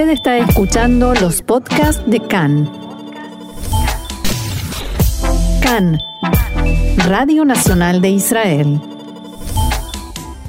Usted 0.00 0.12
está 0.12 0.38
escuchando 0.38 1.12
los 1.12 1.42
podcasts 1.42 2.02
de 2.06 2.26
CAN. 2.26 2.72
CAN, 5.60 5.98
Radio 7.06 7.44
Nacional 7.44 8.00
de 8.00 8.08
Israel. 8.08 8.80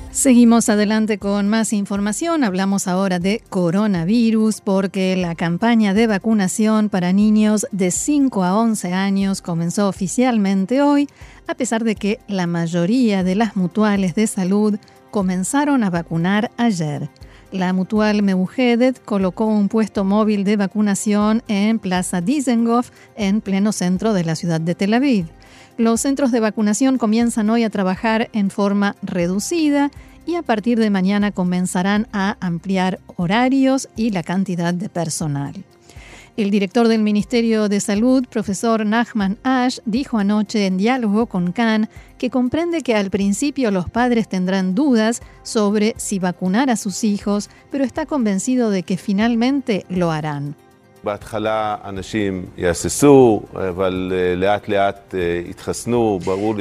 Seguimos 0.10 0.70
adelante 0.70 1.18
con 1.18 1.50
más 1.50 1.74
información. 1.74 2.46
Hablamos 2.46 2.88
ahora 2.88 3.20
de 3.20 3.44
coronavirus 3.50 4.62
porque 4.62 5.18
la 5.18 5.36
campaña 5.36 5.94
de 5.94 6.08
vacunación 6.08 6.88
para 6.88 7.12
niños 7.12 7.68
de 7.74 7.92
5 7.92 8.46
a 8.46 8.58
11 8.58 8.94
años 8.94 9.42
comenzó 9.42 9.90
oficialmente 9.90 10.82
hoy, 10.82 11.10
a 11.48 11.56
pesar 11.56 11.84
de 11.84 11.96
que 11.96 12.22
la 12.30 12.48
mayoría 12.48 13.26
de 13.26 13.36
las 13.36 13.58
mutuales 13.58 14.16
de 14.16 14.28
salud 14.28 14.80
comenzaron 15.12 15.84
a 15.84 15.90
vacunar 15.90 16.52
ayer. 16.56 17.10
La 17.52 17.74
mutual 17.74 18.24
Meugedet 18.24 19.04
colocó 19.04 19.46
un 19.46 19.68
puesto 19.68 20.06
móvil 20.06 20.46
de 20.46 20.56
vacunación 20.56 21.44
en 21.50 21.80
Plaza 21.80 22.22
Dizengoff, 22.22 22.92
en 23.18 23.42
pleno 23.42 23.74
centro 23.74 24.14
de 24.14 24.24
la 24.24 24.36
ciudad 24.36 24.62
de 24.62 24.74
Tel 24.74 24.94
Aviv. 24.94 25.26
Los 25.78 26.00
centros 26.00 26.32
de 26.32 26.40
vacunación 26.40 26.98
comienzan 26.98 27.50
hoy 27.50 27.66
a 27.66 27.70
trabajar 27.70 28.30
en 28.32 28.52
forma 28.52 28.96
reducida 29.02 29.92
y 30.26 30.36
a 30.36 30.44
partir 30.44 30.80
de 30.80 30.90
mañana 30.90 31.32
comenzarán 31.32 32.08
a 32.14 32.38
ampliar 32.40 33.00
horarios 33.18 33.90
y 33.98 34.12
la 34.12 34.24
cantidad 34.24 34.74
de 34.74 34.88
personal. 34.88 35.54
El 36.38 36.50
director 36.50 36.88
del 36.88 37.04
Ministerio 37.04 37.68
de 37.68 37.82
Salud, 37.82 38.26
profesor 38.30 38.86
Nachman 38.86 39.38
Ash, 39.44 39.80
dijo 39.86 40.18
anoche 40.18 40.66
en 40.66 40.78
diálogo 40.78 41.26
con 41.26 41.52
Khan 41.52 41.90
que 42.18 42.30
comprende 42.30 42.82
que 42.82 42.96
al 42.96 43.10
principio 43.10 43.70
los 43.70 43.90
padres 43.90 44.30
tendrán 44.30 44.74
dudas 44.74 45.22
sobre 45.44 45.94
si 45.98 46.20
vacunar 46.20 46.70
a 46.70 46.78
sus 46.78 47.04
hijos, 47.04 47.50
pero 47.70 47.84
está 47.84 48.06
convencido 48.06 48.70
de 48.70 48.84
que 48.84 48.96
finalmente 48.96 49.86
lo 49.90 50.10
harán. 50.10 50.56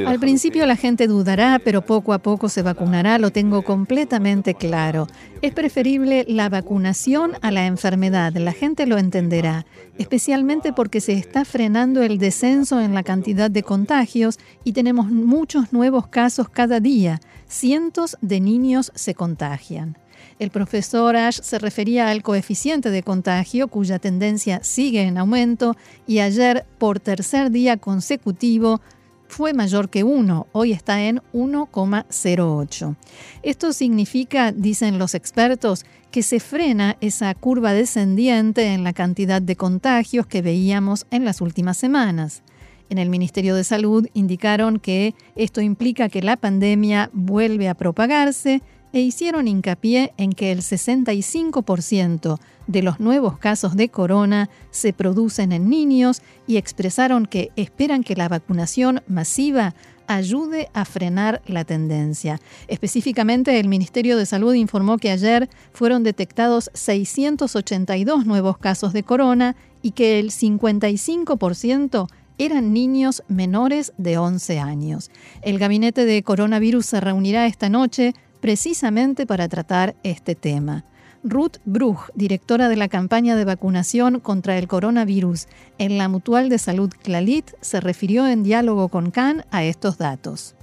Al 0.07 0.19
principio 0.19 0.65
la 0.65 0.75
gente 0.75 1.07
dudará, 1.07 1.59
pero 1.63 1.81
poco 1.81 2.13
a 2.13 2.19
poco 2.19 2.49
se 2.49 2.61
vacunará, 2.61 3.17
lo 3.17 3.31
tengo 3.31 3.63
completamente 3.63 4.55
claro. 4.55 5.07
Es 5.41 5.53
preferible 5.53 6.25
la 6.27 6.49
vacunación 6.49 7.33
a 7.41 7.51
la 7.51 7.65
enfermedad, 7.65 8.33
la 8.33 8.53
gente 8.53 8.85
lo 8.85 8.97
entenderá, 8.97 9.65
especialmente 9.97 10.73
porque 10.73 11.01
se 11.01 11.13
está 11.13 11.45
frenando 11.45 12.01
el 12.01 12.17
descenso 12.17 12.79
en 12.81 12.93
la 12.93 13.03
cantidad 13.03 13.49
de 13.49 13.63
contagios 13.63 14.39
y 14.63 14.73
tenemos 14.73 15.07
muchos 15.07 15.73
nuevos 15.73 16.07
casos 16.07 16.49
cada 16.49 16.79
día. 16.79 17.19
Cientos 17.47 18.17
de 18.21 18.39
niños 18.39 18.91
se 18.95 19.13
contagian. 19.13 19.97
El 20.41 20.49
profesor 20.49 21.15
Ash 21.15 21.39
se 21.39 21.59
refería 21.59 22.09
al 22.09 22.23
coeficiente 22.23 22.89
de 22.89 23.03
contagio 23.03 23.67
cuya 23.67 23.99
tendencia 23.99 24.59
sigue 24.63 25.03
en 25.03 25.19
aumento 25.19 25.77
y 26.07 26.17
ayer 26.17 26.65
por 26.79 26.99
tercer 26.99 27.51
día 27.51 27.77
consecutivo 27.77 28.81
fue 29.27 29.53
mayor 29.53 29.91
que 29.91 30.03
1, 30.03 30.47
hoy 30.51 30.71
está 30.71 31.03
en 31.03 31.21
1,08. 31.31 32.95
Esto 33.43 33.71
significa, 33.71 34.51
dicen 34.51 34.97
los 34.97 35.13
expertos, 35.13 35.85
que 36.09 36.23
se 36.23 36.39
frena 36.39 36.97
esa 37.01 37.35
curva 37.35 37.73
descendiente 37.73 38.73
en 38.73 38.83
la 38.83 38.93
cantidad 38.93 39.43
de 39.43 39.55
contagios 39.55 40.25
que 40.25 40.41
veíamos 40.41 41.05
en 41.11 41.23
las 41.23 41.41
últimas 41.41 41.77
semanas. 41.77 42.41
En 42.89 42.97
el 42.97 43.09
Ministerio 43.09 43.53
de 43.53 43.63
Salud 43.63 44.07
indicaron 44.15 44.79
que 44.79 45.13
esto 45.35 45.61
implica 45.61 46.09
que 46.09 46.23
la 46.23 46.35
pandemia 46.35 47.11
vuelve 47.13 47.69
a 47.69 47.75
propagarse 47.75 48.63
e 48.93 49.01
hicieron 49.01 49.47
hincapié 49.47 50.13
en 50.17 50.33
que 50.33 50.51
el 50.51 50.59
65% 50.59 52.39
de 52.67 52.83
los 52.83 52.99
nuevos 52.99 53.37
casos 53.37 53.75
de 53.75 53.89
corona 53.89 54.49
se 54.69 54.93
producen 54.93 55.51
en 55.51 55.69
niños 55.69 56.21
y 56.47 56.57
expresaron 56.57 57.25
que 57.25 57.51
esperan 57.55 58.03
que 58.03 58.15
la 58.15 58.29
vacunación 58.29 59.01
masiva 59.07 59.75
ayude 60.07 60.69
a 60.73 60.85
frenar 60.85 61.41
la 61.45 61.63
tendencia. 61.63 62.39
Específicamente, 62.67 63.59
el 63.59 63.67
Ministerio 63.67 64.17
de 64.17 64.25
Salud 64.25 64.53
informó 64.53 64.97
que 64.97 65.11
ayer 65.11 65.49
fueron 65.71 66.03
detectados 66.03 66.69
682 66.73 68.25
nuevos 68.25 68.57
casos 68.57 68.93
de 68.93 69.03
corona 69.03 69.55
y 69.81 69.91
que 69.91 70.19
el 70.19 70.31
55% 70.31 72.07
eran 72.37 72.73
niños 72.73 73.23
menores 73.27 73.93
de 73.97 74.17
11 74.17 74.59
años. 74.59 75.11
El 75.41 75.59
gabinete 75.59 76.05
de 76.05 76.23
coronavirus 76.23 76.85
se 76.85 76.99
reunirá 76.99 77.45
esta 77.45 77.69
noche 77.69 78.13
precisamente 78.41 79.25
para 79.25 79.47
tratar 79.47 79.95
este 80.03 80.35
tema. 80.35 80.83
Ruth 81.23 81.57
Bruch, 81.65 82.09
directora 82.15 82.67
de 82.67 82.75
la 82.75 82.87
campaña 82.87 83.35
de 83.35 83.45
vacunación 83.45 84.19
contra 84.19 84.57
el 84.57 84.67
coronavirus 84.67 85.47
en 85.77 85.97
la 85.99 86.09
Mutual 86.09 86.49
de 86.49 86.57
Salud 86.57 86.91
Clalit, 87.03 87.51
se 87.61 87.79
refirió 87.79 88.27
en 88.27 88.43
diálogo 88.43 88.89
con 88.89 89.11
Khan 89.11 89.45
a 89.51 89.63
estos 89.63 89.99
datos. 89.99 90.55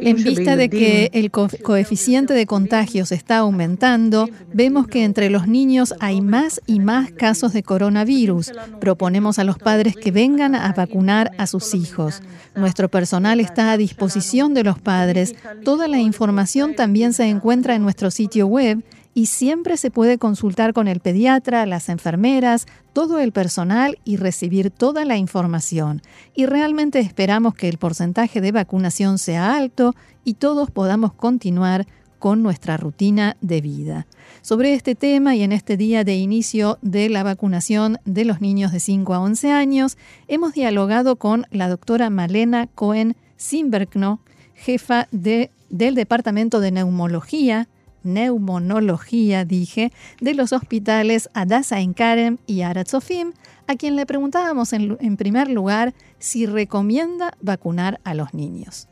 En 0.00 0.16
vista 0.16 0.56
de 0.56 0.68
que 0.68 1.10
el 1.14 1.30
coeficiente 1.30 2.34
de 2.34 2.46
contagios 2.46 3.12
está 3.12 3.38
aumentando, 3.38 4.28
vemos 4.52 4.86
que 4.86 5.04
entre 5.04 5.30
los 5.30 5.48
niños 5.48 5.94
hay 6.00 6.20
más 6.20 6.60
y 6.66 6.80
más 6.80 7.10
casos 7.12 7.52
de 7.52 7.62
coronavirus. 7.62 8.52
Proponemos 8.80 9.38
a 9.38 9.44
los 9.44 9.58
padres 9.58 9.96
que 9.96 10.10
vengan 10.10 10.54
a 10.54 10.72
vacunar 10.72 11.32
a 11.38 11.46
sus 11.46 11.74
hijos. 11.74 12.22
Nuestro 12.54 12.88
personal 12.88 13.40
está 13.40 13.72
a 13.72 13.76
disposición 13.76 14.54
de 14.54 14.64
los 14.64 14.78
padres. 14.78 15.34
Toda 15.64 15.88
la 15.88 15.98
información 15.98 16.74
también 16.74 17.12
se 17.14 17.24
encuentra 17.24 17.74
en 17.74 17.82
nuestro 17.82 18.10
sitio 18.10 18.46
web 18.46 18.82
y 19.18 19.26
siempre 19.26 19.76
se 19.76 19.90
puede 19.90 20.16
consultar 20.16 20.72
con 20.72 20.86
el 20.86 21.00
pediatra, 21.00 21.66
las 21.66 21.88
enfermeras, 21.88 22.66
todo 22.92 23.18
el 23.18 23.32
personal 23.32 23.98
y 24.04 24.14
recibir 24.14 24.70
toda 24.70 25.04
la 25.04 25.16
información. 25.16 26.02
Y 26.36 26.46
realmente 26.46 27.00
esperamos 27.00 27.56
que 27.56 27.68
el 27.68 27.78
porcentaje 27.78 28.40
de 28.40 28.52
vacunación 28.52 29.18
sea 29.18 29.56
alto 29.56 29.96
y 30.22 30.34
todos 30.34 30.70
podamos 30.70 31.14
continuar 31.14 31.88
con 32.20 32.44
nuestra 32.44 32.76
rutina 32.76 33.36
de 33.40 33.60
vida. 33.60 34.06
Sobre 34.40 34.74
este 34.74 34.94
tema 34.94 35.34
y 35.34 35.42
en 35.42 35.50
este 35.50 35.76
día 35.76 36.04
de 36.04 36.14
inicio 36.14 36.78
de 36.80 37.08
la 37.08 37.24
vacunación 37.24 37.98
de 38.04 38.24
los 38.24 38.40
niños 38.40 38.70
de 38.70 38.78
5 38.78 39.14
a 39.14 39.18
11 39.18 39.50
años, 39.50 39.98
hemos 40.28 40.52
dialogado 40.52 41.16
con 41.16 41.44
la 41.50 41.68
doctora 41.68 42.08
Malena 42.08 42.68
Cohen 42.68 43.16
Simberkno, 43.36 44.20
jefa 44.54 45.08
de, 45.10 45.50
del 45.70 45.96
Departamento 45.96 46.60
de 46.60 46.70
Neumología 46.70 47.66
neumonología, 48.14 49.44
dije, 49.44 49.90
de 50.20 50.34
los 50.34 50.52
hospitales 50.52 51.30
Adasa 51.34 51.80
en 51.80 51.94
Karem 51.94 52.38
y 52.46 52.62
Aratzofim, 52.62 53.32
a 53.66 53.76
quien 53.76 53.96
le 53.96 54.06
preguntábamos 54.06 54.72
en, 54.72 55.16
primer 55.16 55.50
lugar 55.50 55.92
si 56.18 56.46
recomienda 56.46 57.34
vacunar 57.40 58.00
a 58.04 58.14
los 58.14 58.34
niños. 58.34 58.88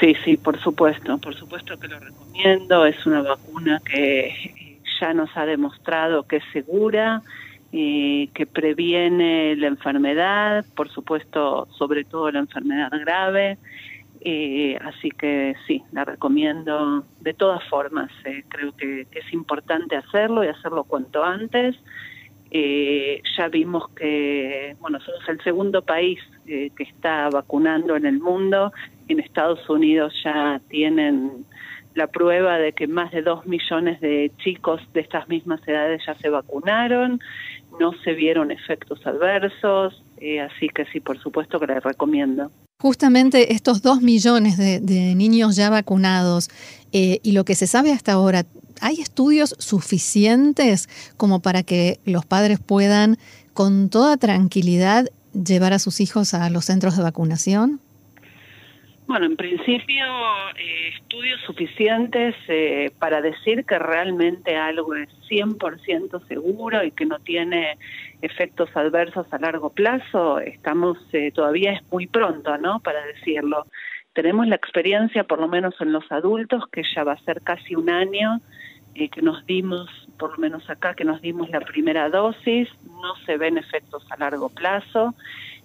Sí, 0.00 0.14
sí, 0.24 0.36
por 0.36 0.60
supuesto, 0.62 1.16
por 1.18 1.34
supuesto 1.34 1.78
que 1.78 1.88
lo 1.88 1.98
recomiendo. 1.98 2.84
Es 2.84 3.06
una 3.06 3.22
vacuna 3.22 3.80
que 3.84 4.74
ya 5.00 5.14
nos 5.14 5.30
ha 5.36 5.46
demostrado 5.46 6.24
que 6.24 6.36
es 6.36 6.44
segura, 6.52 7.22
y 7.76 8.28
que 8.28 8.46
previene 8.46 9.56
la 9.56 9.66
enfermedad, 9.66 10.64
por 10.76 10.88
supuesto, 10.90 11.66
sobre 11.76 12.04
todo 12.04 12.30
la 12.30 12.38
enfermedad 12.38 12.88
grave. 12.92 13.58
Eh, 14.26 14.78
así 14.80 15.10
que 15.10 15.54
sí, 15.66 15.82
la 15.92 16.04
recomiendo 16.06 17.04
de 17.20 17.34
todas 17.34 17.62
formas. 17.68 18.10
Eh, 18.24 18.42
creo 18.48 18.72
que, 18.74 19.06
es 19.12 19.32
importante 19.34 19.96
hacerlo 19.96 20.42
y 20.42 20.48
hacerlo 20.48 20.84
cuanto 20.84 21.22
antes. 21.22 21.76
Eh, 22.50 23.20
ya 23.36 23.48
vimos 23.48 23.90
que, 23.90 24.76
bueno, 24.80 24.98
somos 25.00 25.28
el 25.28 25.42
segundo 25.42 25.82
país 25.82 26.18
que 26.46 26.72
está 26.78 27.28
vacunando 27.28 27.96
en 27.96 28.06
el 28.06 28.18
mundo. 28.18 28.72
En 29.08 29.20
Estados 29.20 29.68
Unidos 29.68 30.14
ya 30.24 30.60
tienen 30.68 31.44
la 31.94 32.06
prueba 32.06 32.58
de 32.58 32.72
que 32.72 32.86
más 32.86 33.12
de 33.12 33.22
dos 33.22 33.44
millones 33.44 34.00
de 34.00 34.32
chicos 34.38 34.80
de 34.94 35.00
estas 35.00 35.28
mismas 35.28 35.66
edades 35.68 36.02
ya 36.06 36.14
se 36.14 36.30
vacunaron, 36.30 37.20
no 37.78 37.92
se 38.04 38.14
vieron 38.14 38.50
efectos 38.50 39.06
adversos, 39.06 40.02
así 40.42 40.68
que 40.68 40.84
sí, 40.86 41.00
por 41.00 41.18
supuesto 41.18 41.60
que 41.60 41.66
la 41.66 41.80
recomiendo. 41.80 42.50
Justamente 42.84 43.54
estos 43.54 43.80
dos 43.80 44.02
millones 44.02 44.58
de, 44.58 45.14
niños 45.14 45.56
ya 45.56 45.70
vacunados 45.70 46.50
eh, 46.92 47.18
y 47.22 47.32
lo 47.32 47.46
que 47.46 47.54
se 47.54 47.66
sabe 47.66 47.92
hasta 47.92 48.12
ahora, 48.12 48.44
¿hay 48.82 49.00
estudios 49.00 49.56
suficientes 49.58 50.90
como 51.16 51.40
para 51.40 51.62
que 51.62 51.98
los 52.04 52.26
padres 52.26 52.58
puedan 52.58 53.16
con 53.54 53.88
toda 53.88 54.18
tranquilidad 54.18 55.08
llevar 55.32 55.72
a 55.72 55.78
sus 55.78 55.98
hijos 56.02 56.34
a 56.34 56.50
los 56.50 56.66
centros 56.66 56.94
de 56.98 57.04
vacunación? 57.04 57.80
Bueno, 59.06 59.26
en 59.26 59.36
principio, 59.36 60.04
eh, 60.56 60.88
estudios 60.98 61.40
suficientes 61.42 62.34
eh, 62.48 62.90
para 62.98 63.20
decir 63.20 63.64
que 63.66 63.78
realmente 63.78 64.56
algo 64.56 64.94
es 64.94 65.10
100% 65.28 66.26
seguro 66.26 66.82
y 66.82 66.90
que 66.90 67.04
no 67.04 67.18
tiene 67.18 67.76
efectos 68.22 68.70
adversos 68.74 69.26
a 69.30 69.38
largo 69.38 69.70
plazo, 69.70 70.38
estamos, 70.40 70.96
eh, 71.12 71.30
todavía 71.32 71.72
es 71.72 71.82
muy 71.92 72.06
pronto, 72.06 72.56
¿no?, 72.56 72.80
para 72.80 73.04
decirlo. 73.04 73.66
tenemos 74.14 74.46
la 74.46 74.54
experiencia, 74.54 75.24
por 75.24 75.40
lo 75.40 75.48
menos 75.48 75.74
en 75.80 75.92
los 75.92 76.10
adultos, 76.10 76.64
que 76.70 76.82
ya 76.94 77.02
va 77.04 77.12
a 77.14 77.24
ser 77.24 77.42
casi 77.42 77.74
un 77.74 77.90
año 77.90 78.40
eh, 78.94 79.08
que 79.08 79.22
nos 79.22 79.44
dimos, 79.44 79.90
por 80.18 80.30
lo 80.32 80.38
menos 80.38 80.70
acá, 80.70 80.94
que 80.94 81.04
nos 81.04 81.20
dimos 81.20 81.50
la 81.50 81.60
primera 81.60 82.08
dosis, 82.08 82.68
no 82.84 83.16
se 83.26 83.36
ven 83.36 83.58
efectos 83.58 84.06
a 84.10 84.16
largo 84.16 84.48
plazo. 84.50 85.14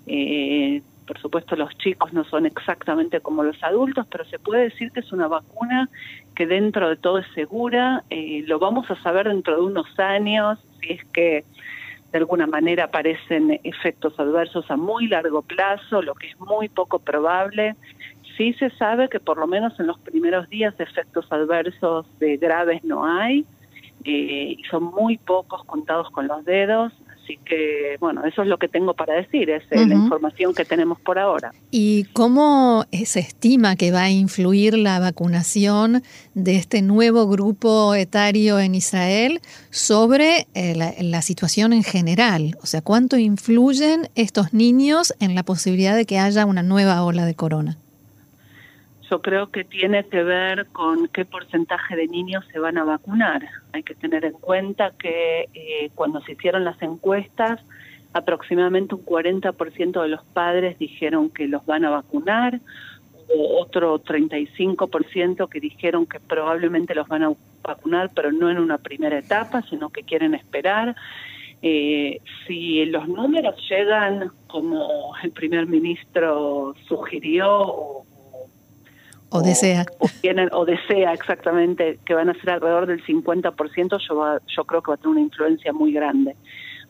Eh, 0.08 0.82
por 1.10 1.20
supuesto, 1.20 1.56
los 1.56 1.76
chicos 1.80 2.14
no 2.14 2.24
son 2.24 2.46
exactamente 2.46 3.20
como 3.20 3.42
los 3.42 3.58
adultos, 3.64 4.06
pero 4.12 4.26
se 4.26 4.38
puede 4.38 4.66
decir 4.66 4.92
que 4.92 5.00
es 5.00 5.12
una 5.12 5.28
vacuna 5.28 5.90
que 6.36 6.46
dentro 6.46 6.88
de 6.88 6.98
todo 6.98 7.18
es 7.18 7.26
segura. 7.34 8.04
Eh, 8.12 8.44
lo 8.46 8.60
vamos 8.60 8.92
a 8.92 8.96
saber 9.02 9.28
dentro 9.28 9.56
de 9.56 9.62
unos 9.64 9.88
años, 10.00 10.60
si 10.80 10.94
es 10.94 11.04
que 11.06 11.46
de 12.12 12.18
alguna 12.20 12.46
manera 12.46 12.84
aparecen 12.84 13.60
efectos 13.64 14.20
adversos 14.20 14.70
a 14.70 14.78
muy 14.78 15.08
largo 15.08 15.42
plazo, 15.42 16.04
lo 16.04 16.14
que 16.14 16.28
es 16.28 16.40
muy 16.40 16.70
poco 16.70 17.00
probable. 17.00 17.76
Sí 18.38 18.54
se 18.54 18.70
sabe 18.70 19.10
que 19.10 19.20
por 19.20 19.40
lo 19.40 19.48
menos 19.48 19.80
en 19.80 19.88
los 19.88 19.98
primeros 19.98 20.48
días 20.48 20.76
efectos 20.80 21.26
adversos 21.32 22.06
de 22.20 22.38
graves 22.38 22.84
no 22.84 23.04
hay, 23.04 23.46
eh, 24.04 24.58
y 24.60 24.64
son 24.70 24.84
muy 24.84 25.18
pocos 25.18 25.66
contados 25.66 26.12
con 26.12 26.28
los 26.28 26.46
dedos. 26.46 26.94
Así 27.30 27.38
que, 27.46 27.96
bueno, 28.00 28.26
eso 28.26 28.42
es 28.42 28.48
lo 28.48 28.58
que 28.58 28.68
tengo 28.68 28.96
para 28.96 29.14
decir, 29.14 29.52
es 29.52 29.62
eh, 29.70 29.86
la 29.86 29.94
información 29.94 30.56
que 30.56 30.66
tenemos 30.66 31.00
por 31.00 31.20
ahora. 31.20 31.52
¿Y 31.70 32.06
cómo 32.06 32.86
se 32.92 33.20
estima 33.20 33.76
que 33.76 33.92
va 33.92 34.04
a 34.04 34.10
influir 34.10 34.76
la 34.76 35.00
vacunación 35.00 36.02
de 36.34 36.56
este 36.56 36.82
nuevo 36.82 37.28
grupo 37.28 37.94
etario 37.94 38.60
en 38.60 38.74
Israel 38.74 39.42
sobre 39.70 40.48
eh, 40.56 40.96
la, 41.02 41.22
situación 41.22 41.72
en 41.72 41.84
general? 41.84 42.58
O 42.64 42.66
sea, 42.66 42.82
¿cuánto 42.82 43.16
influyen 43.16 44.10
estos 44.16 44.52
niños 44.52 45.14
en 45.20 45.36
la 45.36 45.44
posibilidad 45.44 45.96
de 45.96 46.06
que 46.06 46.18
haya 46.18 46.48
una 46.48 46.64
nueva 46.64 47.04
ola 47.04 47.28
de 47.28 47.36
corona? 47.36 47.78
Yo 49.10 49.22
creo 49.22 49.50
que 49.50 49.64
tiene 49.64 50.06
que 50.06 50.24
ver 50.24 50.68
con 50.68 51.08
qué 51.08 51.26
porcentaje 51.26 51.96
de 51.96 52.08
niños 52.08 52.46
se 52.52 52.60
van 52.60 52.78
a 52.78 52.84
vacunar. 52.84 53.48
Hay 53.74 53.82
que 53.82 53.96
tener 53.96 54.24
en 54.24 54.34
cuenta 54.34 54.92
que 55.00 55.50
eh, 55.54 55.90
cuando 55.96 56.22
se 56.22 56.34
hicieron 56.34 56.64
las 56.64 56.80
encuestas, 56.82 57.60
aproximadamente 58.14 58.94
un 58.94 59.06
40% 59.06 60.02
de 60.02 60.08
los 60.10 60.24
padres 60.26 60.78
dijeron 60.78 61.30
que 61.30 61.48
los 61.48 61.66
van 61.66 61.86
a 61.86 61.90
vacunar, 61.90 62.60
hubo 63.30 63.60
otro 63.60 64.00
35% 64.04 65.50
que 65.50 65.60
dijeron 65.60 66.06
que 66.06 66.20
probablemente 66.20 66.94
los 66.94 67.08
van 67.08 67.24
a 67.24 67.34
vacunar, 67.64 68.12
pero 68.14 68.32
no 68.32 68.50
en 68.50 68.60
una 68.60 68.78
primera 68.78 69.18
etapa, 69.18 69.64
sino 69.64 69.90
que 69.90 70.04
quieren 70.04 70.36
esperar. 70.36 70.96
Eh, 71.62 72.22
si 72.48 72.86
los 72.86 73.08
números 73.08 73.56
llegan 73.70 74.32
como 74.48 75.14
el 75.22 75.32
primer 75.32 75.68
ministro 75.68 76.74
sugirió 76.88 77.50
o 77.50 78.06
o, 79.30 79.42
desea. 79.42 79.86
O, 80.00 80.08
tienen, 80.22 80.50
o 80.52 80.66
desea 80.66 81.14
exactamente 81.14 82.00
que 82.06 82.14
van 82.14 82.30
a 82.30 82.34
ser 82.36 82.52
alrededor 82.52 82.88
del 82.88 83.04
50%, 83.04 83.98
yo, 84.08 84.40
yo 84.48 84.64
creo 84.66 84.82
que 84.82 84.92
va 84.92 84.96
a 84.96 84.98
tener 84.98 85.12
una 85.12 85.22
influencia 85.22 85.74
muy 85.74 85.94
grande. 85.94 86.36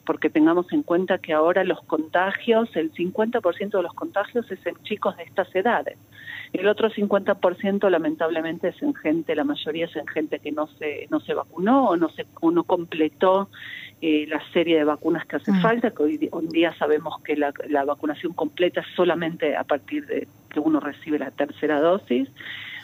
Porque 0.06 0.30
tengamos 0.30 0.72
en 0.74 0.82
cuenta 0.82 1.20
que 1.20 1.34
ahora 1.34 1.64
los 1.64 1.82
contagios, 1.84 2.76
el 2.76 2.92
50% 2.94 3.70
de 3.70 3.84
los 3.84 3.94
contagios 3.94 4.50
es 4.52 4.66
en 4.66 4.76
chicos 4.84 5.16
de 5.18 5.24
estas 5.24 5.54
edades. 5.54 5.98
El 6.52 6.68
otro 6.68 6.90
50% 6.90 7.90
lamentablemente 7.90 8.70
es 8.70 8.82
en 8.82 8.96
gente, 8.96 9.36
la 9.36 9.44
mayoría 9.44 9.86
es 9.86 9.96
en 9.96 10.08
gente 10.08 10.40
que 10.40 10.52
no 10.52 10.68
se, 10.80 11.08
no 11.12 11.20
se 11.20 11.36
vacunó 11.36 11.90
o 11.90 11.96
no, 11.96 12.10
se, 12.10 12.26
o 12.42 12.50
no 12.50 12.64
completó 12.64 13.50
eh, 14.02 14.26
la 14.30 14.42
serie 14.54 14.78
de 14.78 14.84
vacunas 14.86 15.26
que 15.26 15.36
hace 15.36 15.52
mm. 15.52 15.62
falta, 15.62 15.92
que 15.92 16.04
hoy, 16.04 16.30
hoy, 16.32 16.48
día 16.48 16.74
sabemos 16.78 17.22
que 17.24 17.36
la, 17.36 17.54
la, 17.68 17.84
vacunación 17.84 18.34
completa 18.34 18.82
es 18.82 18.88
solamente 18.96 19.58
a 19.58 19.64
partir 19.66 20.06
de 20.06 20.28
que 20.50 20.60
uno 20.60 20.80
recibe 20.80 21.20
la 21.20 21.32
tercera 21.32 21.82
dosis. 21.82 22.30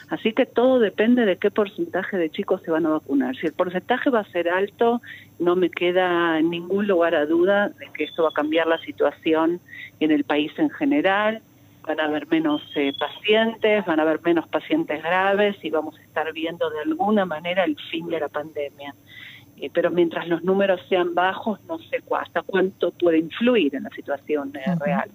Así 0.08 0.32
que 0.32 0.46
todo 0.46 0.78
depende 0.78 1.24
de 1.24 1.36
qué 1.36 1.50
porcentaje 1.50 2.16
de 2.16 2.30
chicos 2.30 2.62
se 2.62 2.70
van 2.70 2.86
a 2.86 2.90
vacunar. 2.90 3.34
Si 3.36 3.46
el 3.46 3.52
porcentaje 3.52 4.08
va 4.10 4.20
a 4.20 4.30
ser 4.30 4.48
alto, 4.48 5.02
no 5.40 5.56
me 5.56 5.68
queda 5.68 6.40
ningún 6.42 6.86
lugar 6.86 7.14
a 7.14 7.26
duda 7.26 7.70
de 7.70 7.88
que 7.92 8.04
esto 8.04 8.22
va 8.22 8.28
a 8.28 8.32
cambiar 8.32 8.68
la 8.68 8.78
situación 8.78 9.60
en 9.98 10.12
el 10.12 10.24
país 10.24 10.52
en 10.58 10.70
general. 10.70 11.42
Van 11.82 11.98
a 11.98 12.04
haber 12.04 12.28
menos 12.28 12.62
eh, 12.76 12.92
pacientes, 12.98 13.84
van 13.84 13.98
a 13.98 14.02
haber 14.02 14.20
menos 14.22 14.46
pacientes 14.48 15.02
graves 15.02 15.56
y 15.62 15.70
vamos 15.70 15.98
a 15.98 16.02
estar 16.02 16.32
viendo 16.32 16.70
de 16.70 16.80
alguna 16.80 17.24
manera 17.24 17.64
el 17.64 17.76
fin 17.90 18.06
de 18.08 18.20
la 18.20 18.28
pandemia. 18.28 18.94
Eh, 19.60 19.70
pero 19.72 19.90
mientras 19.90 20.28
los 20.28 20.44
números 20.44 20.80
sean 20.88 21.14
bajos, 21.14 21.58
no 21.68 21.78
sé 21.78 22.02
hasta 22.18 22.42
cuánto 22.42 22.90
puede 22.90 23.18
influir 23.18 23.74
en 23.74 23.84
la 23.84 23.90
situación 23.90 24.52
eh, 24.54 24.74
real. 24.78 25.10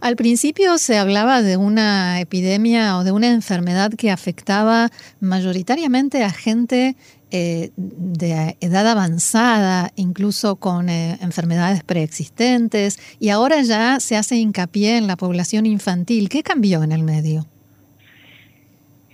Al 0.00 0.16
principio 0.16 0.78
se 0.78 0.98
hablaba 0.98 1.42
de 1.42 1.56
una 1.56 2.20
epidemia 2.20 2.98
o 2.98 3.04
de 3.04 3.12
una 3.12 3.28
enfermedad 3.28 3.92
que 3.92 4.10
afectaba 4.10 4.90
mayoritariamente 5.20 6.22
a 6.22 6.30
gente 6.30 6.96
eh, 7.30 7.70
de 7.76 8.56
edad 8.60 8.86
avanzada, 8.86 9.90
incluso 9.96 10.56
con 10.56 10.88
enfermedades 10.88 11.82
preexistentes, 11.82 12.98
y 13.18 13.30
ahora 13.30 13.62
ya 13.62 13.98
se 14.00 14.16
hace 14.16 14.36
hincapié 14.36 14.98
en 14.98 15.06
la 15.06 15.16
población 15.16 15.66
infantil. 15.66 16.28
¿Qué 16.28 16.42
cambió 16.42 16.82
en 16.82 16.92
el 16.92 17.02
medio? 17.02 17.46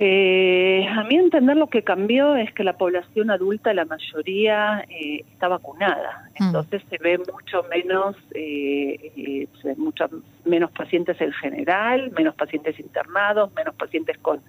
Eh, 0.02 0.86
a 0.88 1.04
mí 1.04 1.16
entender 1.16 1.58
lo 1.58 1.66
que 1.66 1.82
cambió 1.82 2.34
es 2.34 2.50
que 2.54 2.64
la 2.64 2.78
población 2.78 3.30
adulta, 3.30 3.74
la 3.74 3.84
mayoría, 3.84 4.82
eh, 4.88 5.26
está 5.30 5.46
vacunada. 5.46 6.30
Mm. 6.38 6.44
Entonces 6.44 6.82
se 6.88 6.96
ve 6.96 7.18
mucho 7.18 7.64
menos, 7.64 8.16
eh, 8.34 9.12
eh 9.14 9.46
muchos 9.76 10.10
menos 10.46 10.70
pacientes 10.70 11.20
en 11.20 11.32
general, 11.32 12.10
menos 12.12 12.34
pacientes 12.34 12.80
internados, 12.80 13.52
menos 13.54 13.74
pacientes 13.74 14.16
con, 14.16 14.40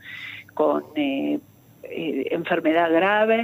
con 0.53 0.85
enfermedad 1.83 2.89
grave. 2.89 3.43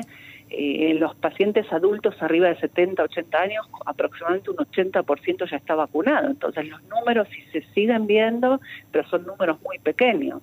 los 0.93 1.13
pacientes 1.15 1.65
adultos 1.73 2.15
arriba 2.21 2.47
de 2.47 2.55
70, 2.55 3.03
80 3.03 3.37
años, 3.37 3.65
aproximadamente 3.85 4.49
un 4.49 4.57
80% 4.57 5.49
ya 5.51 5.57
está 5.57 5.75
vacunado. 5.75 6.27
Entonces 6.27 6.69
los 6.69 6.81
números 6.83 7.27
sí 7.33 7.41
se 7.51 7.61
siguen 7.73 8.07
viendo, 8.07 8.61
pero 8.93 9.05
son 9.09 9.25
números 9.25 9.57
muy 9.61 9.77
pequeños. 9.79 10.41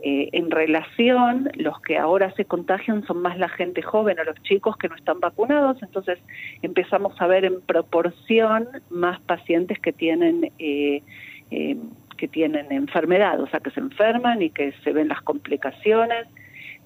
Eh, 0.00 0.28
en 0.32 0.52
relación, 0.52 1.50
los 1.56 1.80
que 1.80 1.98
ahora 1.98 2.32
se 2.36 2.44
contagian 2.44 3.04
son 3.04 3.20
más 3.20 3.36
la 3.36 3.48
gente 3.48 3.82
joven 3.82 4.20
o 4.20 4.24
los 4.24 4.40
chicos 4.42 4.76
que 4.76 4.88
no 4.88 4.94
están 4.94 5.18
vacunados, 5.18 5.82
entonces 5.82 6.20
empezamos 6.62 7.20
a 7.20 7.26
ver 7.26 7.44
en 7.44 7.60
proporción 7.62 8.68
más 8.90 9.20
pacientes 9.22 9.80
que 9.80 9.92
tienen 9.92 10.52
eh, 10.60 11.02
eh, 11.50 11.76
que 12.16 12.28
tienen 12.28 12.70
enfermedad, 12.70 13.40
o 13.40 13.48
sea, 13.48 13.60
que 13.60 13.70
se 13.70 13.80
enferman 13.80 14.40
y 14.42 14.50
que 14.50 14.72
se 14.84 14.92
ven 14.92 15.08
las 15.08 15.22
complicaciones. 15.22 16.26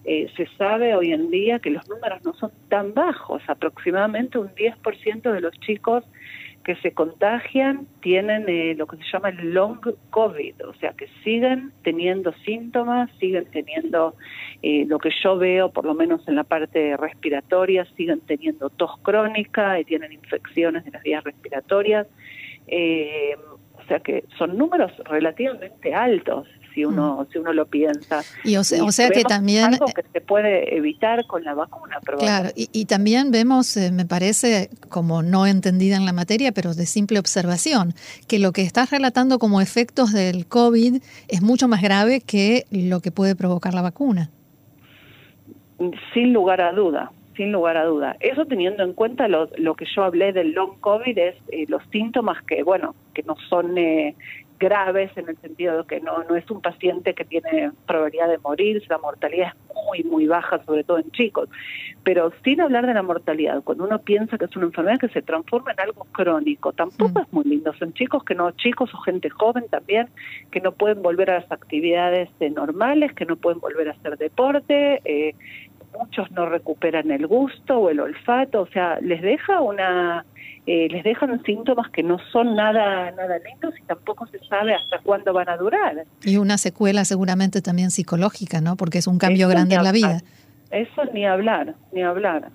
se 0.04 0.46
sabe 0.58 0.94
hoy 0.94 1.12
en 1.12 1.30
día 1.30 1.58
que 1.58 1.70
los 1.70 1.88
números 1.88 2.22
no 2.24 2.34
son 2.34 2.50
tan 2.68 2.92
bajos, 2.92 3.42
aproximadamente 3.46 4.38
un 4.38 4.48
10% 4.48 5.32
de 5.32 5.40
los 5.40 5.54
chicos 5.60 6.04
que 6.64 6.76
se 6.76 6.92
contagian 6.92 7.86
tienen 8.00 8.48
eh, 8.48 8.74
lo 8.76 8.86
que 8.86 8.96
se 8.96 9.04
llama 9.12 9.30
el 9.30 9.52
long 9.52 9.80
COVID, 10.10 10.66
o 10.66 10.74
sea 10.74 10.92
que 10.92 11.08
siguen 11.24 11.72
teniendo 11.82 12.32
síntomas, 12.44 13.10
siguen 13.18 13.46
teniendo 13.50 14.14
eh, 14.62 14.84
lo 14.86 14.98
que 14.98 15.10
yo 15.22 15.36
veo, 15.36 15.70
por 15.70 15.84
lo 15.84 15.94
menos 15.94 16.26
en 16.28 16.36
la 16.36 16.44
parte 16.44 16.96
respiratoria, 16.96 17.84
siguen 17.96 18.20
teniendo 18.20 18.70
tos 18.70 18.98
crónica 19.02 19.80
y 19.80 19.84
tienen 19.84 20.12
infecciones 20.12 20.84
de 20.84 20.92
las 20.92 21.02
vías 21.02 21.24
respiratorias. 21.24 22.06
Eh, 22.68 23.36
o 23.76 23.84
sea 23.88 23.98
que 24.00 24.24
son 24.38 24.56
números 24.56 24.92
relativamente 25.06 25.94
altos 25.94 26.46
si 26.74 26.84
uno 26.84 27.22
mm. 27.22 27.32
si 27.32 27.38
uno 27.38 27.52
lo 27.52 27.66
piensa. 27.66 28.22
Y 28.44 28.56
o 28.56 28.64
sea, 28.64 29.10
que 29.10 29.24
también 29.24 29.74
algo 29.74 29.86
que 29.86 30.04
se 30.12 30.20
puede 30.20 30.76
evitar 30.76 31.26
con 31.26 31.44
la 31.44 31.54
vacuna, 31.54 31.98
Claro, 32.18 32.50
y, 32.54 32.84
también 32.86 33.30
vemos, 33.30 33.76
eh, 33.76 33.90
me 33.92 34.04
parece, 34.04 34.70
como 34.88 35.22
no 35.22 35.46
entendida 35.46 35.96
en 35.96 36.04
la 36.04 36.12
materia, 36.12 36.52
pero 36.52 36.74
de 36.74 36.86
simple 36.86 37.18
observación, 37.18 37.94
que 38.28 38.38
lo 38.38 38.52
que 38.52 38.62
estás 38.62 38.90
relatando 38.90 39.38
como 39.38 39.60
efectos 39.60 40.12
del 40.12 40.46
COVID 40.46 41.02
es 41.28 41.42
mucho 41.42 41.68
más 41.68 41.82
grave 41.82 42.20
que 42.20 42.64
lo 42.70 43.00
que 43.00 43.10
puede 43.10 43.36
provocar 43.36 43.74
la 43.74 43.82
vacuna. 43.82 44.30
Sin 46.14 46.32
lugar 46.32 46.60
a 46.60 46.72
duda, 46.72 47.12
sin 47.36 47.52
lugar 47.52 47.76
a 47.76 47.84
duda. 47.84 48.16
Eso 48.20 48.46
teniendo 48.46 48.82
en 48.82 48.92
cuenta 48.92 49.28
lo, 49.28 49.48
lo 49.56 49.74
que 49.74 49.86
yo 49.94 50.04
hablé 50.04 50.32
del 50.32 50.52
long 50.52 50.78
COVID 50.80 51.16
es 51.18 51.34
eh, 51.48 51.64
los 51.68 51.82
síntomas 51.90 52.42
que, 52.44 52.62
bueno, 52.62 52.94
que 53.14 53.22
no 53.22 53.36
son 53.48 53.76
eh, 53.78 54.14
graves 54.62 55.10
en 55.16 55.28
el 55.28 55.36
sentido 55.38 55.78
de 55.78 55.86
que 55.88 56.00
no, 56.00 56.22
no 56.22 56.36
es 56.36 56.48
un 56.48 56.60
paciente 56.60 57.14
que 57.14 57.24
tiene 57.24 57.72
probabilidad 57.84 58.28
de 58.28 58.38
morir, 58.38 58.80
la 58.88 58.98
mortalidad 58.98 59.48
es 59.48 59.74
muy, 59.84 60.04
muy 60.04 60.26
baja, 60.28 60.62
sobre 60.64 60.84
todo 60.84 60.98
en 60.98 61.10
chicos. 61.10 61.48
Pero 62.04 62.32
sin 62.44 62.60
hablar 62.60 62.86
de 62.86 62.94
la 62.94 63.02
mortalidad, 63.02 63.62
cuando 63.64 63.84
uno 63.84 63.98
piensa 63.98 64.38
que 64.38 64.44
es 64.44 64.56
una 64.56 64.66
enfermedad 64.66 65.00
que 65.00 65.08
se 65.08 65.20
transforma 65.20 65.72
en 65.72 65.80
algo 65.80 66.06
crónico, 66.12 66.72
tampoco 66.72 67.18
mm. 67.18 67.22
es 67.22 67.32
muy 67.32 67.44
lindo. 67.44 67.74
Son 67.74 67.92
chicos 67.92 68.22
que 68.22 68.36
no, 68.36 68.52
chicos 68.52 68.94
o 68.94 68.98
gente 68.98 69.30
joven 69.30 69.64
también, 69.68 70.08
que 70.52 70.60
no 70.60 70.70
pueden 70.70 71.02
volver 71.02 71.30
a 71.30 71.40
las 71.40 71.50
actividades 71.50 72.28
eh, 72.38 72.50
normales, 72.50 73.12
que 73.14 73.24
no 73.24 73.34
pueden 73.34 73.58
volver 73.58 73.88
a 73.88 73.92
hacer 73.92 74.16
deporte, 74.16 75.00
eh, 75.04 75.34
muchos 75.98 76.30
no 76.32 76.46
recuperan 76.46 77.10
el 77.10 77.26
gusto 77.26 77.78
o 77.78 77.90
el 77.90 78.00
olfato, 78.00 78.62
o 78.62 78.66
sea, 78.66 78.98
les 79.00 79.22
deja 79.22 79.60
una 79.60 80.24
eh, 80.66 80.88
les 80.90 81.02
dejan 81.02 81.42
síntomas 81.42 81.90
que 81.90 82.02
no 82.02 82.18
son 82.30 82.54
nada 82.54 83.10
nada 83.10 83.38
lindos 83.38 83.74
y 83.80 83.82
tampoco 83.84 84.26
se 84.28 84.38
sabe 84.46 84.74
hasta 84.74 84.98
cuándo 85.00 85.32
van 85.32 85.48
a 85.48 85.56
durar. 85.56 86.04
Y 86.22 86.36
una 86.36 86.56
secuela 86.58 87.04
seguramente 87.04 87.62
también 87.62 87.90
psicológica, 87.90 88.60
¿no? 88.60 88.76
Porque 88.76 88.98
es 88.98 89.06
un 89.06 89.18
cambio 89.18 89.48
grande 89.48 89.74
en 89.74 89.84
la 89.84 89.92
vida. 89.92 90.20
Eso 90.70 91.04
ni 91.12 91.26
hablar, 91.26 91.74
ni 91.92 92.02
hablar. 92.02 92.50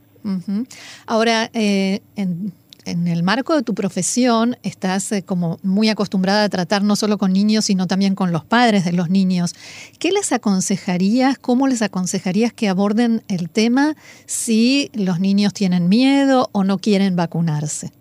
Ahora, 1.05 1.49
eh, 1.53 2.01
en 2.15 2.51
en 2.87 3.07
el 3.07 3.21
marco 3.23 3.55
de 3.55 3.63
tu 3.63 3.73
profesión 3.73 4.57
estás 4.63 5.11
eh, 5.11 5.21
como 5.21 5.59
muy 5.61 5.89
acostumbrada 5.89 6.45
a 6.45 6.49
tratar 6.49 6.83
no 6.83 6.95
solo 6.95 7.17
con 7.17 7.33
niños, 7.33 7.65
sino 7.65 7.85
también 7.85 8.15
con 8.15 8.31
los 8.31 8.45
padres 8.45 8.85
de 8.85 8.93
los 8.93 9.09
niños. 9.09 9.53
¿Qué 9.99 10.11
les 10.11 10.31
aconsejarías, 10.31 11.37
cómo 11.37 11.67
les 11.67 11.81
aconsejarías 11.81 12.53
que 12.53 12.69
aborden 12.69 13.23
el 13.27 13.49
tema 13.49 13.95
si 14.25 14.89
los 14.93 15.19
niños 15.19 15.53
tienen 15.53 15.89
miedo 15.89 16.49
o 16.53 16.63
no 16.63 16.79
quieren 16.79 17.15
vacunarse? 17.15 17.91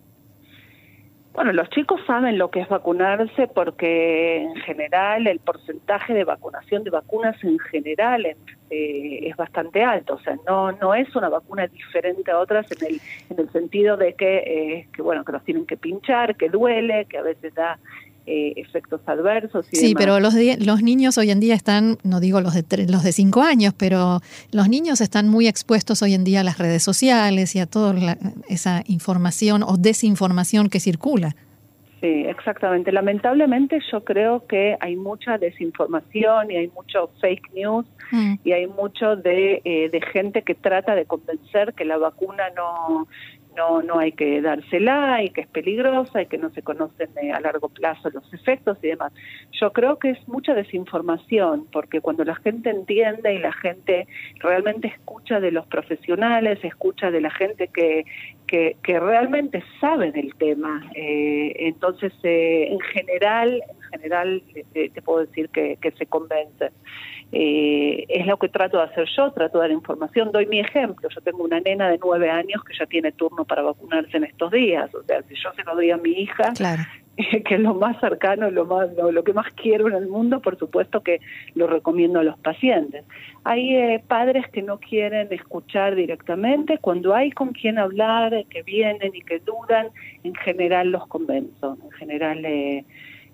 Bueno, 1.37 1.53
los 1.53 1.69
chicos 1.69 2.01
saben 2.07 2.39
lo 2.39 2.51
que 2.51 2.61
es 2.61 2.69
vacunarse 2.71 3.47
porque 3.47 4.39
en 4.39 4.57
general 4.63 5.27
el 5.27 5.39
porcentaje 5.39 6.15
de 6.15 6.25
vacunación 6.25 6.83
de 6.83 6.89
vacunas 6.89 7.37
en 7.45 7.59
general 7.59 8.25
eh, 8.25 9.19
es 9.29 9.37
bastante 9.37 9.85
alto, 9.85 10.15
o 10.15 10.19
sea, 10.21 10.39
no 10.47 10.73
no 10.73 10.95
es 10.95 11.15
una 11.15 11.29
vacuna 11.29 11.67
diferente 11.67 12.31
a 12.31 12.39
otras 12.39 12.65
en 12.73 12.87
el 12.87 13.01
en 13.29 13.39
el 13.39 13.53
sentido 13.53 13.99
de 13.99 14.15
que 14.15 14.39
eh, 14.39 14.89
que 14.95 15.03
bueno 15.03 15.27
que 15.27 15.33
los 15.33 15.45
tienen 15.45 15.67
que 15.67 15.77
pinchar, 15.77 16.37
que 16.37 16.49
duele, 16.49 17.05
que 17.05 17.19
a 17.19 17.23
veces 17.23 17.55
da 17.55 17.79
eh, 18.27 18.55
efectos 18.57 19.01
adversos. 19.07 19.67
sí, 19.73 19.95
pero 19.97 20.21
los, 20.21 20.35
los 20.59 20.83
niños 20.83 21.17
hoy 21.19 21.31
en 21.31 21.41
día 21.41 21.55
están, 21.55 21.99
no 22.03 22.21
digo 22.21 22.41
los 22.41 22.55
de, 22.55 22.87
los 22.89 23.03
de 23.03 23.13
cinco 23.13 23.43
años, 23.43 23.75
pero 23.77 24.21
los 24.53 24.69
niños 24.69 25.01
están 25.01 25.29
muy 25.29 25.47
expuestos 25.47 26.03
hoy 26.03 26.15
en 26.15 26.25
día 26.25 26.41
a 26.41 26.45
las 26.45 26.59
redes 26.59 26.83
sociales 26.83 27.55
y 27.55 27.61
a 27.61 27.67
toda 27.67 28.17
esa 28.49 28.83
información 28.87 29.63
o 29.63 29.77
desinformación 29.77 30.69
que 30.69 30.81
circula. 30.81 31.37
Sí, 32.01 32.25
exactamente. 32.27 32.93
Lamentablemente 32.93 33.81
yo 33.91 34.05
creo 34.05 34.47
que 34.47 34.77
hay 34.81 34.97
mucha 34.97 35.39
desinformación 35.39 36.51
y 36.51 36.57
hay 36.57 36.69
mucho 36.69 37.11
fake 37.21 37.55
news 37.55 37.87
mm. 38.13 38.35
y 38.45 38.53
hay 38.53 38.67
mucho 38.67 39.17
de, 39.17 39.63
eh, 39.65 39.89
de 39.91 40.01
gente 40.13 40.43
que 40.43 40.55
trata 40.55 40.95
de 40.95 41.07
convencer 41.07 41.73
que 41.73 41.87
la 41.87 41.97
vacuna 41.97 42.45
no, 42.55 43.09
no, 43.57 43.83
no 43.83 43.99
hay 43.99 44.13
que 44.13 44.41
dársela 44.41 45.23
y 45.23 45.31
que 45.31 45.43
es 45.43 45.47
peligrosa 45.49 46.23
y 46.23 46.27
que 46.27 46.39
no 46.39 46.51
se 46.51 46.63
conocen 46.63 47.11
eh, 47.23 47.33
a 47.33 47.41
largo 47.41 47.69
plazo 47.69 48.11
los 48.11 48.33
efectos 48.33 48.79
y 48.83 48.89
demás. 48.89 49.13
Yo 49.53 49.73
creo 49.73 49.99
que 49.99 50.11
es 50.11 50.29
mucha 50.29 50.55
desinformación, 50.55 51.67
porque 51.73 52.01
cuando 52.01 52.25
la 52.25 52.35
gente 52.37 52.71
entiende 52.71 53.35
y 53.35 53.39
la 53.39 53.53
gente 53.53 54.07
realmente 54.41 54.89
escucha 54.89 55.41
de 55.41 55.51
los 55.51 55.67
profesionales, 55.67 56.59
escucha 56.63 57.11
de 57.11 57.21
la 57.21 57.31
gente 57.31 57.69
que, 57.69 58.05
que, 58.47 58.77
realmente 58.85 59.63
sabe 59.81 60.13
del 60.13 60.35
tema, 60.35 60.83
eh, 60.95 61.53
entonces 61.59 62.13
eh, 62.23 62.69
en 62.71 62.81
general, 62.81 63.63
en 63.71 64.01
general 64.01 64.43
te 64.73 65.03
puedo 65.03 65.27
decir 65.27 65.49
que, 65.51 65.77
que 65.81 65.91
se 65.93 66.07
convence. 66.07 66.71
Eh, 67.33 68.07
es 68.09 68.25
lo 68.27 68.37
que 68.37 68.49
trato 68.49 68.79
de 68.79 68.85
hacer 68.85 69.09
yo, 69.17 69.33
trato 69.33 69.59
de 69.59 69.63
dar 69.63 69.71
información, 69.73 70.31
doy 70.31 70.47
mi 70.47 70.61
ejemplo, 70.61 71.09
yo 71.09 71.21
tengo 71.23 71.43
una 71.43 71.59
nena 71.59 71.89
de 71.89 71.99
nueve 72.03 72.31
años 72.31 72.63
que 72.63 72.73
ya 72.79 72.87
tiene 72.87 73.11
turno 73.11 73.45
para 73.45 73.63
vacunarse 73.63 74.17
en 74.17 74.25
estos 74.25 74.53
días, 74.53 74.95
o 74.95 75.03
sea, 75.03 75.23
si 75.23 75.35
yo 75.35 75.53
se 75.55 75.65
lo 75.65 75.75
doy 75.75 75.91
a 75.91 75.97
mi 75.97 76.13
hija, 76.13 76.53
que 77.45 77.55
es 77.55 77.61
lo 77.61 77.75
más 77.75 77.99
cercano, 78.01 78.51
lo, 78.51 78.65
más, 78.67 78.89
lo, 78.97 79.25
que 79.25 79.33
más 79.33 79.47
quiero 79.55 79.89
en 79.89 79.95
el 79.95 80.09
mundo, 80.09 80.41
por 80.41 80.59
supuesto 80.59 81.03
que 81.03 81.21
lo 81.55 81.67
recomiendo 81.67 82.21
a 82.21 82.25
los 82.25 82.39
pacientes. 82.39 83.05
Hay 83.45 83.75
eh, 83.75 84.03
padres 84.07 84.49
que 84.51 84.63
no 84.63 84.79
quieren 84.79 85.29
escuchar 85.31 85.95
directamente, 85.95 86.79
cuando 86.79 87.15
hay 87.15 87.31
con 87.31 87.53
quien 87.53 87.79
hablar, 87.79 88.45
que 88.51 88.63
vienen 88.63 89.15
y 89.15 89.23
que 89.23 89.39
dudan, 89.39 89.89
en 90.25 90.35
general 90.35 90.91
los 90.91 91.07
convenzo, 91.07 91.79
en 91.83 91.91
general... 91.93 92.45
Eh, 92.45 92.85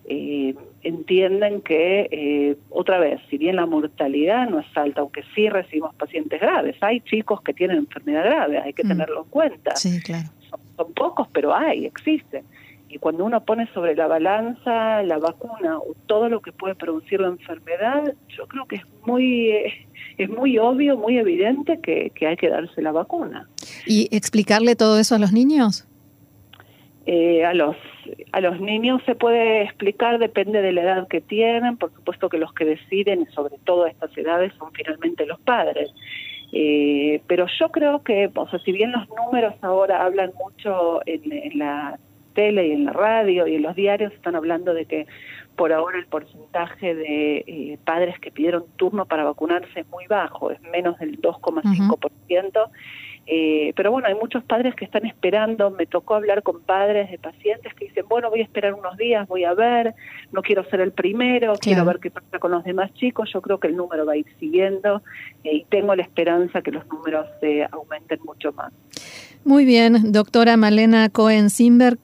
eh, 0.04 0.56
entienden 0.82 1.60
que, 1.62 2.08
eh, 2.10 2.56
otra 2.70 2.98
vez, 2.98 3.20
si 3.30 3.38
bien 3.38 3.54
la 3.54 3.66
mortalidad 3.66 4.48
no 4.48 4.58
es 4.58 4.66
alta, 4.74 5.00
aunque 5.00 5.22
sí 5.32 5.48
recibimos 5.48 5.94
pacientes 5.94 6.40
graves, 6.40 6.76
hay 6.80 7.00
chicos 7.02 7.40
que 7.42 7.54
tienen 7.54 7.76
enfermedad 7.78 8.24
grave, 8.24 8.58
hay 8.58 8.72
que 8.72 8.82
mm. 8.82 8.88
tenerlo 8.88 9.22
en 9.22 9.30
cuenta. 9.30 9.76
Sí, 9.76 10.00
claro. 10.02 10.28
Son, 10.76 10.92
pocos, 10.92 11.28
pero 11.32 11.54
hay, 11.54 11.86
existen. 11.86 12.44
Y 12.92 12.98
cuando 12.98 13.24
uno 13.24 13.42
pone 13.42 13.66
sobre 13.72 13.96
la 13.96 14.06
balanza 14.06 15.02
la 15.02 15.16
vacuna 15.16 15.78
o 15.78 15.94
todo 16.06 16.28
lo 16.28 16.42
que 16.42 16.52
puede 16.52 16.74
producir 16.74 17.20
la 17.20 17.28
enfermedad, 17.28 18.12
yo 18.28 18.46
creo 18.46 18.66
que 18.66 18.76
es 18.76 18.82
muy, 19.06 19.48
eh, 19.48 19.88
es 20.18 20.28
muy 20.28 20.58
obvio, 20.58 20.98
muy 20.98 21.16
evidente 21.16 21.80
que, 21.80 22.10
que 22.14 22.26
hay 22.26 22.36
que 22.36 22.50
darse 22.50 22.82
la 22.82 22.92
vacuna. 22.92 23.48
¿Y 23.86 24.14
explicarle 24.14 24.76
todo 24.76 24.98
eso 24.98 25.14
a 25.14 25.18
los 25.18 25.32
niños? 25.32 25.88
Eh, 27.04 27.44
a 27.44 27.52
los 27.52 27.74
a 28.30 28.40
los 28.40 28.60
niños 28.60 29.02
se 29.06 29.16
puede 29.16 29.62
explicar 29.62 30.20
depende 30.20 30.62
de 30.62 30.70
la 30.70 30.82
edad 30.82 31.08
que 31.08 31.20
tienen 31.20 31.76
por 31.76 31.92
supuesto 31.92 32.28
que 32.28 32.38
los 32.38 32.52
que 32.52 32.64
deciden 32.64 33.28
sobre 33.32 33.56
todo 33.64 33.84
a 33.84 33.90
estas 33.90 34.16
edades 34.16 34.52
son 34.56 34.70
finalmente 34.72 35.26
los 35.26 35.40
padres 35.40 35.90
eh, 36.52 37.20
pero 37.26 37.46
yo 37.58 37.70
creo 37.70 38.04
que 38.04 38.30
o 38.32 38.48
sea 38.48 38.60
si 38.60 38.70
bien 38.70 38.92
los 38.92 39.08
números 39.08 39.54
ahora 39.62 40.04
hablan 40.04 40.30
mucho 40.38 41.00
en, 41.06 41.58
la 41.58 41.98
tele 42.32 42.68
y 42.68 42.72
en 42.72 42.84
la 42.84 42.92
radio 42.92 43.46
y 43.46 43.56
en 43.56 43.62
los 43.62 43.76
diarios 43.76 44.12
están 44.12 44.36
hablando 44.36 44.74
de 44.74 44.86
que 44.86 45.06
por 45.56 45.72
ahora 45.72 45.98
el 45.98 46.06
porcentaje 46.06 46.94
de 46.94 47.44
eh, 47.46 47.78
padres 47.84 48.18
que 48.18 48.30
pidieron 48.30 48.64
turno 48.76 49.04
para 49.06 49.24
vacunarse 49.24 49.80
es 49.80 49.88
muy 49.88 50.06
bajo, 50.06 50.50
es 50.50 50.60
menos 50.62 50.98
del 50.98 51.20
2,5%. 51.20 52.70
Eh, 53.26 53.72
pero 53.76 53.92
bueno, 53.92 54.08
hay 54.08 54.14
muchos 54.16 54.42
padres 54.42 54.74
que 54.74 54.84
están 54.84 55.06
esperando, 55.06 55.70
me 55.70 55.86
tocó 55.86 56.16
hablar 56.16 56.42
con 56.42 56.60
padres 56.60 57.08
de 57.10 57.18
pacientes 57.18 57.72
que 57.74 57.84
dicen, 57.84 58.04
bueno, 58.08 58.30
voy 58.30 58.40
a 58.40 58.42
esperar 58.42 58.74
unos 58.74 58.96
días, 58.96 59.28
voy 59.28 59.44
a 59.44 59.54
ver, 59.54 59.94
no 60.32 60.42
quiero 60.42 60.64
ser 60.64 60.80
el 60.80 60.90
primero, 60.90 61.54
quiero 61.60 61.84
ver 61.84 62.00
qué 62.00 62.10
pasa 62.10 62.40
con 62.40 62.50
los 62.50 62.64
demás 62.64 62.92
chicos, 62.94 63.30
yo 63.32 63.40
creo 63.40 63.60
que 63.60 63.68
el 63.68 63.76
número 63.76 64.04
va 64.04 64.14
a 64.14 64.16
ir 64.16 64.26
siguiendo 64.40 65.02
eh, 65.44 65.54
y 65.54 65.64
tengo 65.64 65.94
la 65.94 66.02
esperanza 66.02 66.62
que 66.62 66.72
los 66.72 66.84
números 66.88 67.28
se 67.40 67.64
aumenten 67.70 68.18
mucho 68.24 68.52
más. 68.52 68.72
Muy 69.44 69.64
bien, 69.64 70.12
doctora 70.12 70.56
Malena 70.56 71.08
cohen 71.08 71.48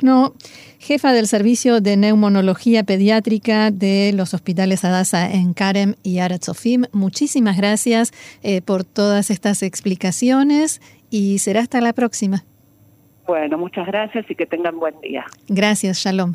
no 0.02 0.34
jefa 0.80 1.12
del 1.12 1.26
Servicio 1.26 1.80
de 1.80 1.96
Neumonología 1.96 2.82
Pediátrica 2.82 3.70
de 3.70 4.12
los 4.12 4.34
hospitales 4.34 4.84
Adasa 4.84 5.30
en 5.30 5.54
Karem 5.54 5.94
y 6.02 6.18
Aratzofim. 6.18 6.84
Muchísimas 6.92 7.56
gracias 7.56 8.12
eh, 8.42 8.60
por 8.60 8.84
todas 8.84 9.30
estas 9.30 9.62
explicaciones 9.62 10.80
y 11.10 11.38
será 11.38 11.60
hasta 11.60 11.80
la 11.80 11.92
próxima. 11.92 12.44
Bueno, 13.26 13.56
muchas 13.58 13.86
gracias 13.86 14.24
y 14.30 14.34
que 14.34 14.46
tengan 14.46 14.78
buen 14.78 14.98
día. 15.00 15.24
Gracias, 15.48 15.98
Shalom. 15.98 16.34